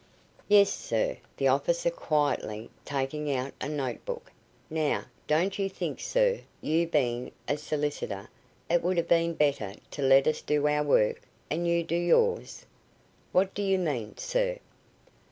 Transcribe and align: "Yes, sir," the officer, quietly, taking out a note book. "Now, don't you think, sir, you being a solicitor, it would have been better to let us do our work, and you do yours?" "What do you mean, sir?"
"Yes, 0.47 0.73
sir," 0.73 1.17
the 1.37 1.47
officer, 1.49 1.91
quietly, 1.91 2.71
taking 2.85 3.31
out 3.31 3.53
a 3.61 3.69
note 3.69 4.03
book. 4.03 4.31
"Now, 4.67 5.03
don't 5.27 5.59
you 5.59 5.69
think, 5.69 5.99
sir, 5.99 6.39
you 6.59 6.87
being 6.87 7.31
a 7.47 7.55
solicitor, 7.55 8.27
it 8.67 8.81
would 8.81 8.97
have 8.97 9.07
been 9.07 9.35
better 9.35 9.75
to 9.91 10.01
let 10.01 10.25
us 10.27 10.41
do 10.41 10.65
our 10.67 10.81
work, 10.81 11.21
and 11.51 11.67
you 11.67 11.83
do 11.83 11.95
yours?" 11.95 12.65
"What 13.31 13.53
do 13.53 13.61
you 13.61 13.77
mean, 13.77 14.17
sir?" 14.17 14.57